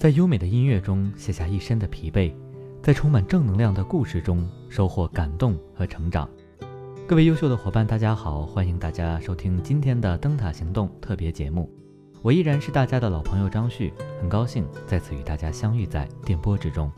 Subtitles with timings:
[0.00, 2.32] 在优美的音乐中卸下一身的疲惫，
[2.82, 6.26] 在充满正能量的故事中收获感动和成长。
[7.06, 11.70] 各位优秀的伙伴，大家好，欢迎大家收听今天的灯塔行动特别节目。
[12.22, 16.90] 我依然是大家的老朋友张旭，很高兴再次与大家相遇在电波之中。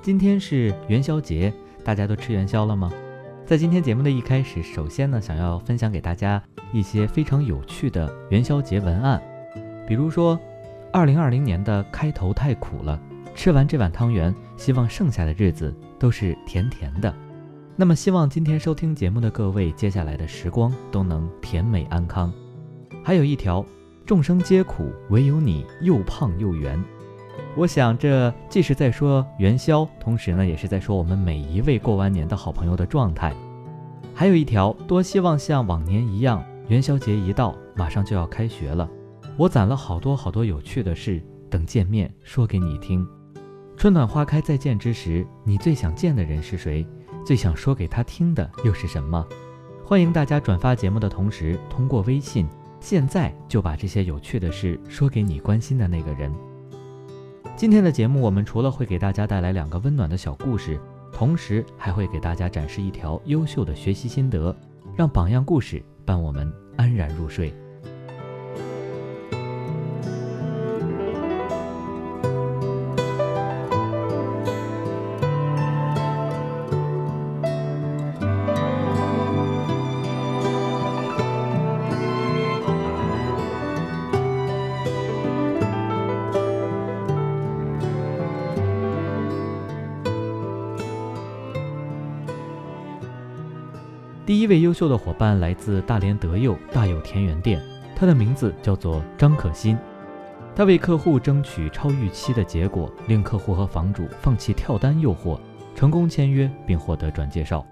[0.00, 1.52] 今天是元宵节，
[1.84, 2.90] 大家都吃元宵了吗？
[3.44, 9.22] 在今天节目的一开始，首先呢，想要分享给大家一些非常有趣的元宵节文案，
[9.86, 10.40] 比如说。
[10.94, 12.96] 二零二零年的开头太苦了，
[13.34, 17.12] 吃完这碗汤圆，希望剩下的日子都是甜甜的。
[17.74, 22.32] 那么，希望今天收听节目的各位，接下来的时光都能甜美安康。
[23.02, 23.66] 还有一条，
[24.06, 26.80] 众生皆苦，唯有你又胖又圆。
[27.56, 33.34] 我想，这既是在说元宵，同时呢，也是在说我们每一位过完年的好朋友的状态。
[34.14, 38.88] 还有一条，多希望像往年一样，元宵节一到，马上就要开学了。
[39.36, 43.04] 我攒了好多好多有趣的事，等见面说给你听。
[43.76, 46.86] 春暖花开再见之时，你最想见的人是谁？
[47.26, 49.26] 最想说给他听的又是什么？
[49.84, 52.46] 欢迎大家转发节目的同时，通过微信，
[52.78, 56.32] 现在就把这些有趣的事说给你关心的那个人。
[57.56, 60.78] 今天的节目，我们除了会给大家带来两个温暖的小故事，
[61.12, 64.54] 同时还会给大家展示一条优秀的学习心得，
[64.94, 67.52] 让榜样故事伴我们安然入睡。
[94.26, 97.60] 第一位优秀的伙伴来自大连德佑大有田园店，
[97.94, 99.76] 他的名字叫做张可心。
[100.56, 105.38] 他为客户争取超预期的结果，令客户和房主放弃跳单诱惑，
[105.74, 107.66] 成功签约并获得转介绍。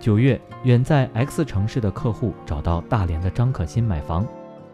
[0.00, 4.26] 九月，远在 X 城市的客户找到大连的张可心买房，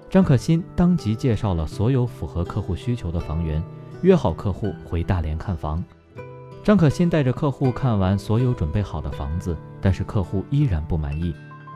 [0.09, 3.60] 张可心当即介绍了所有符合客户需求的房源，
[4.03, 5.82] 约好客户回大连看房。
[6.62, 11.34] 张可心带着客户看完所有准备好的房子，但是客户依然不满意，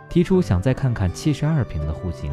[0.08, 2.32] 提出想再看看七十二平的户型。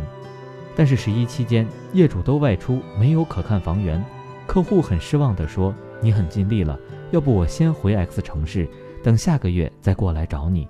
[0.76, 4.04] 但是十一期间业主都外出，没有可看房源。
[4.48, 6.80] 客户很失望地说：“你很尽力了，
[7.12, 8.68] 要不我先回 X 城市，
[9.04, 10.68] 等下个月再过来找你。”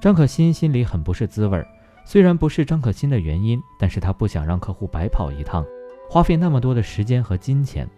[0.00, 1.66] 张可心心里很不是滋味儿。
[2.04, 5.64] 虽然不是张可心的原因，但是他不想让客户白跑一趟，
[6.10, 7.88] 花费那么多的时间和金钱。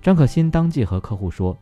[0.00, 1.56] 张可心当即和客户说。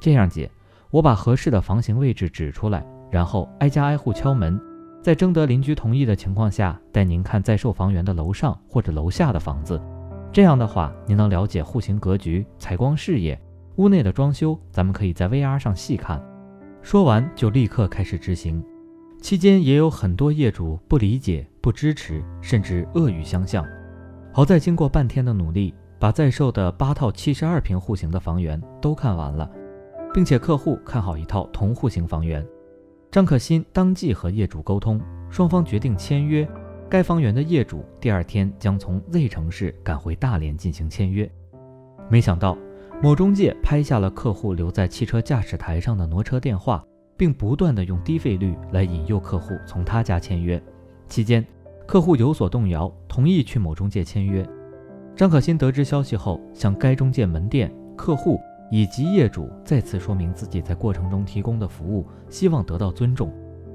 [0.00, 0.50] 这样，姐，
[0.90, 4.60] 我把合适的房型位置指出来，然后挨家挨户敲门，
[5.02, 9.80] 在征得邻居同意的情况下，带您看在售房源的楼上或者楼下的房子。
[10.32, 13.40] 这样的话，您能了解户型格局、采光视野、
[13.76, 16.22] 屋内的装修，咱们可以在 VR 上细看。
[16.82, 18.64] 说完就立刻开始执行。
[19.20, 23.66] 期间也有很多业主不理解、不支持，甚至恶语相向。
[24.32, 29.50] 好在经过半天的努力，把在售的八套七十二平户型的房源都看完了。
[30.12, 32.44] 并且客户看好一套同户型房源，
[33.10, 35.00] 张可心当即和业主沟通，
[35.30, 36.48] 双方决定签约。
[36.88, 41.28] 该房源的业主第二天将从 Z 城市赶回大连进行签约。
[42.08, 42.56] 没想到，
[43.02, 46.84] 某中介拍下了客户留在汽车驾驶台上的挪车电话，
[47.16, 50.62] 并不断的用低费率来引诱客户从他家签约。
[51.08, 51.44] 期间，
[51.88, 54.48] 客户有所动摇，同意去某中介签约。
[55.16, 58.38] 张可心得知消息后，向该中介门店客户。
[58.70, 63.32] 以及业主再次说明自己在过程中提供的服务，希望得到尊重。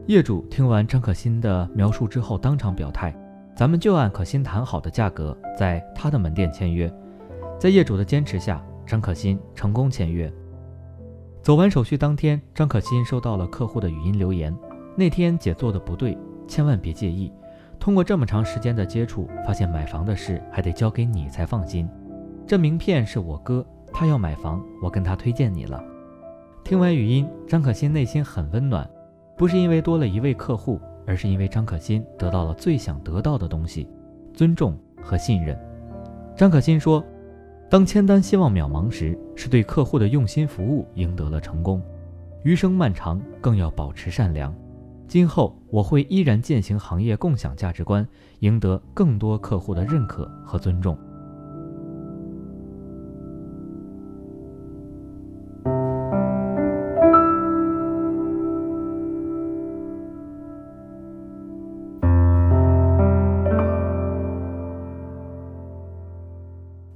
[0.08, 3.14] 业主听完张可心的描述之后，当场表态
[3.56, 6.92] ：“咱们就按可心谈好的价格，在他的门店签约。”
[7.60, 10.32] 在业主的坚持下，张可心成功签约。
[11.42, 14.56] 走完手续当天，张可心收到了客户的语音留言
[14.96, 17.32] ：“那天姐做的不对，千万别介意。
[17.80, 21.90] 通过这么长时间的接触，发现买房的事还得交给你才放心。
[22.48, 23.66] 这名片是我哥。”
[23.98, 25.82] 他要买房，我跟他推荐你了。
[26.66, 28.86] 听完语音，张可心内心很温暖，
[29.38, 33.88] 不是因为多了一位客户，而是因为张可心得到了最想得到的东西——
[34.36, 35.58] 尊重和信任。
[36.36, 37.02] 张可心说
[37.72, 41.82] ：“当签单希望渺茫时，是对客户的用心服务赢得了成功。
[42.44, 44.54] 余生漫长，更要保持善良。
[45.08, 48.06] 今后我会依然践行行业共享价值观，
[48.40, 50.98] 赢得更多客户的认可和尊重。”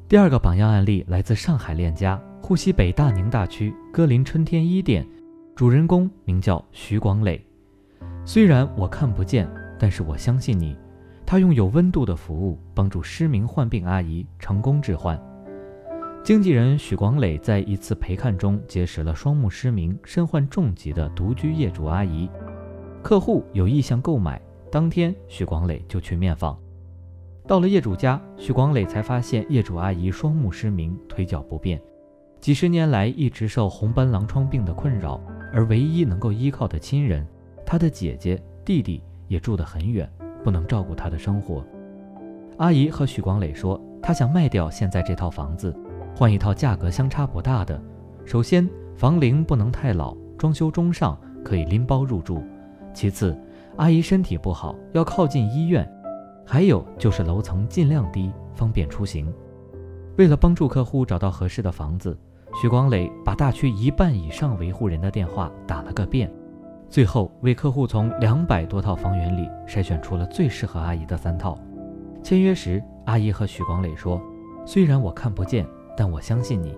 [0.10, 5.08] 第二个榜样案例来自上海链家沪西北大宁大区歌林春天一店，
[5.56, 7.40] 主人公名叫徐广磊。
[8.26, 9.48] 虽然我看不见，
[9.78, 10.76] 但是我相信你。
[11.28, 15.16] 他用有温度的服务帮助失明患病阿姨成功置换。
[16.24, 22.28] 经纪人许广磊在一次陪看中结识了双目失明、身患重疾的独居业主阿姨，
[23.04, 24.42] 客户有意向购买，
[24.72, 26.60] 当天许广磊就去面访。
[27.50, 31.82] 到了业主家，许广磊才发现业主阿姨双目失明，腿脚不便，
[32.40, 35.20] 几十年来一直受红斑狼疮病的困扰，
[35.52, 37.26] 而唯一能够依靠的亲人，
[37.66, 40.08] 他的姐姐、弟弟也住得很远。
[40.44, 41.66] 不能照顾他的生活，
[42.58, 45.76] 阿姨和许广磊说，他想卖掉现在这套房子，
[46.16, 47.82] 换一套价格相差不大的。
[48.26, 52.44] 首先，房龄不能太老，装修中上，可以拎包入住；
[52.94, 53.36] 其次，
[53.78, 55.84] 阿姨身体不好，要靠近医院；
[56.52, 59.32] 还有就是楼层尽量低，方便出行。
[60.18, 62.18] 为了帮助客户找到合适的房子，
[62.60, 66.28] 许广磊把大区一半以上维护人的电话打了个遍。
[66.90, 71.56] 最后为客户从两百多套房源里筛选出了最适合阿姨的三套。
[72.24, 74.20] 签约时，阿姨和许广磊说
[74.66, 76.76] ：“虽然我看不见，但我相信你。”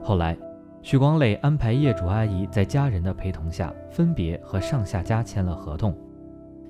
[0.00, 0.38] 后来，
[0.80, 5.92] 许广磊安排业主阿姨在家人的陪同下，分别和上下家签了合同。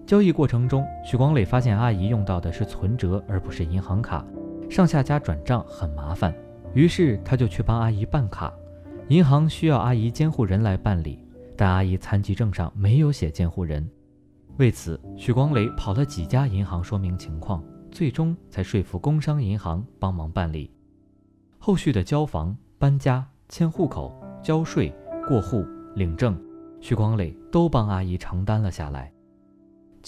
[0.08, 4.24] 交易过程中，许光磊发现阿姨用到的是存折而不是银行卡，
[4.70, 6.34] 上下家转账很麻烦，
[6.72, 8.50] 于是他就去帮阿姨办卡。
[9.08, 11.22] 银行需要阿姨监护人来办理。
[11.54, 13.86] 但阿姨残疾证上没有写监护人，
[14.56, 20.72] 为此，许光磊跑了几家银行说明情况，最终才说服工商银行帮忙办理。
[21.58, 24.90] 后续的交房、搬家、迁户口、交税、
[25.28, 25.66] 过户、
[25.96, 26.34] 领证，
[26.80, 29.12] 许光磊都帮阿姨承担了下来。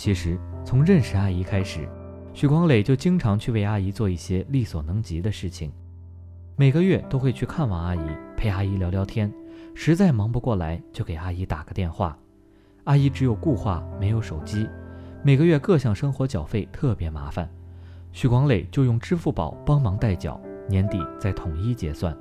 [0.03, 1.87] 其实，从认识阿姨开始，
[2.33, 5.71] 许光磊就经常去为阿姨做一些力所能及的事情，
[6.57, 8.01] 每个月都会去看望阿姨，
[8.35, 9.31] 陪阿姨聊聊天。
[9.75, 12.17] 实在忙不过来，就给阿姨打个电话。
[12.85, 14.67] 阿姨只有固话，没有手机，
[15.23, 17.47] 每个月各项生活缴费特别麻烦。
[18.11, 22.17] 许广磊就用支付宝帮忙代缴，年底再统一结算。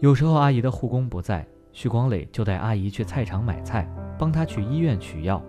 [0.00, 3.86] 有时候阿姨的护工不在，许广磊就带阿姨去菜场买菜，
[4.18, 5.42] 帮她去医院取药。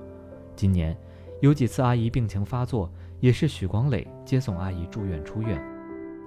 [0.57, 0.95] 今年
[1.44, 5.62] 有几次阿姨病情发作，也是许广磊接送阿姨住院出院。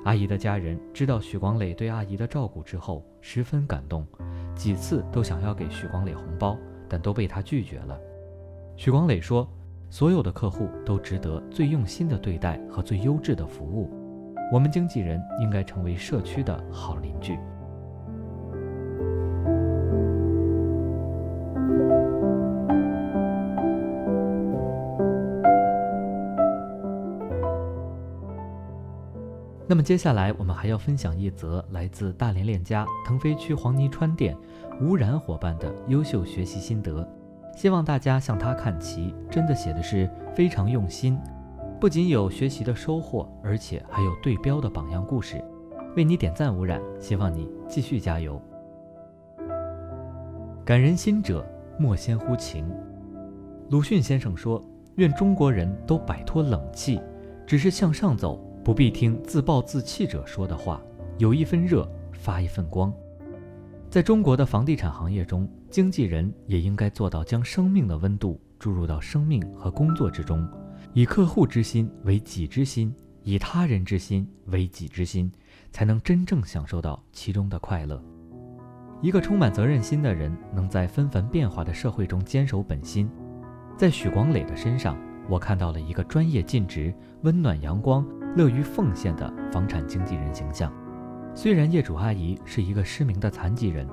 [0.04, 4.06] 阿姨的家人知道许广磊对阿姨的照顾之后，十分感动。
[4.54, 6.54] 几次都想要给许广磊红包，
[6.86, 7.98] 但都被他拒绝了。
[8.76, 9.48] 许广磊说
[9.88, 13.90] ：“所有的客户都值得最用心的对待和最优质的服务，
[14.52, 17.38] 我们经纪人应该成为社区的好邻居。”
[29.68, 34.36] 那么接下来我们还要分享一则来自大连链家腾飞区黄泥川店
[34.80, 37.06] 吴然伙伴的优秀学习心得，
[37.56, 41.18] 希望大家向他看齐，真的写的是非常用心，
[41.80, 45.42] 不仅有学习的收获，而且还有对标的榜样故事，
[45.96, 46.56] 为你点赞。
[46.56, 48.40] 吴然，希望你继续加油。
[50.64, 51.44] 感人心者
[51.76, 52.64] 莫先乎情。
[53.70, 54.62] 鲁迅先生说
[54.94, 57.00] ：“愿中国人都摆脱冷气，
[57.44, 60.82] 只是向上走。”不必听自暴自弃者说的话，
[61.18, 62.92] 有一分热，发一份光。
[63.88, 70.44] 在中国的房地产行业中，经纪人也应该做到将生命的温度注入到生命和工作之中，
[70.94, 72.92] 以客户之心为己之心，
[73.22, 75.30] 以他人之心为己之心，
[75.70, 78.02] 才能真正享受到其中的快乐。
[79.00, 83.08] 一个充满责任心的人，能在纷繁变化的社会中坚守本心。
[83.78, 86.92] 在许广磊的身上，我看到了一个专业尽职、
[87.22, 88.04] 温暖阳光。
[88.36, 90.72] 乐于奉献的房产经纪人形象。
[91.34, 93.88] 虽然业主阿姨是一个失明的残疾人，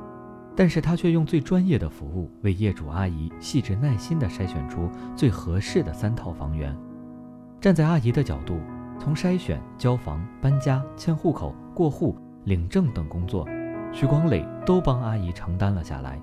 [0.55, 6.77] 但是她却用最专业的服务为业主阿姨细致耐心地筛选出最合适的三套房源。
[7.59, 8.59] 站在阿姨的角度，
[8.99, 13.47] 从筛选、交房、搬家、迁户口、过户、领证等工作，
[13.91, 16.19] 徐光磊都帮阿姨承担了下来，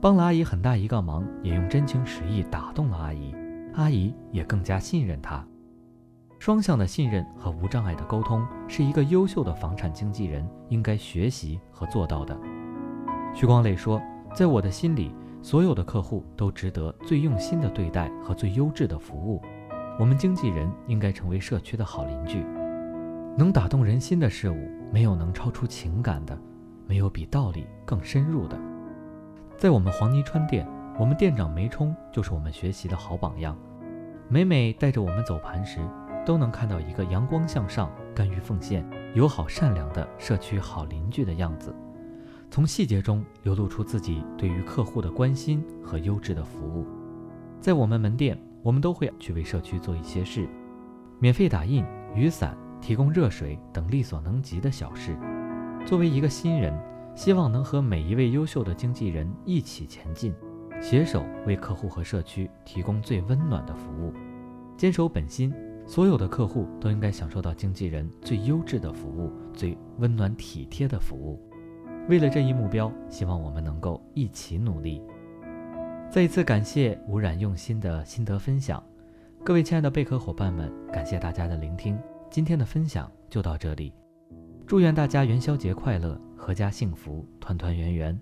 [0.00, 3.34] 帮了阿姨很大一个忙，也用真情实意打动了阿姨，
[3.74, 5.44] 阿姨也更加信任他。
[6.38, 12.38] 双向的信任和无障碍的沟通，是一个优秀的房产经纪人应该学习和做到的。
[13.34, 14.00] 徐光磊说
[14.34, 19.42] ：“在我的心里，所有的客户都值得最用心的对待和最优质的服务。
[19.98, 22.44] 我们经纪人应该成为社区的好邻居。
[23.36, 26.38] 能打动人心的事物，没有能超出情感的，
[26.86, 28.58] 没有比道理更深入的。
[29.56, 30.66] 在我们黄泥川店，
[30.98, 33.56] 我们店长梅冲就是我们学习的好榜样。
[34.28, 35.80] 每每带着我们走盘时，
[36.26, 41.72] 都能看到一个阳光向上、甘于奉献、友好善良的社区好邻居的样子，
[42.50, 46.84] 从细节中流露出自己对于客户的关心和优质的服务。
[47.60, 50.48] 在我们门店，我们都会去为社区做一些事，
[51.20, 55.16] 免费打印雨伞、提供热水等力所能及的小事。
[55.86, 56.76] 作为一个新人，
[57.14, 60.34] 希望能和每一位优秀的经纪人一起前进，
[60.82, 64.12] 携手为客户和社区提供最温暖的服务，
[64.76, 65.54] 坚守本心。
[65.86, 71.40] 所有的客户都应该享受到经纪人最优质的服务、最温暖体贴的服务。
[72.08, 75.00] 为了这一目标，希望我们能够一起努力。
[76.10, 78.82] 再一次感谢无染用心的心得分享，
[79.44, 81.98] 各位亲爱的贝壳伙伴们，感谢大家的聆听。
[82.30, 83.92] 今天的分享就到这里，
[84.66, 88.18] 祝愿大家元宵节快乐，阖家幸福，团团圆圆。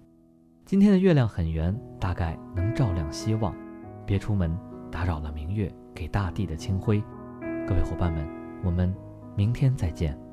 [0.67, 3.55] 今天的月亮很圆，大概能照亮希望。
[4.07, 4.55] 别出门，
[4.91, 7.03] 打扰了明月给大地的清辉。
[7.67, 8.29] 各位伙伴们，
[8.63, 8.95] 我们
[9.35, 10.24] 明天再见。